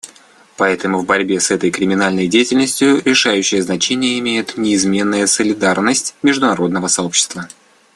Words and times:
Поэтому 0.57 0.97
в 0.97 1.05
борьбе 1.05 1.39
с 1.39 1.51
этой 1.51 1.69
криминальной 1.69 2.27
деятельностью 2.27 3.03
решающее 3.03 3.61
значение 3.61 4.17
имеет 4.17 4.57
неизменная 4.57 5.27
солидарность 5.27 6.15
международного 6.23 6.87
сообщества. 6.87 7.47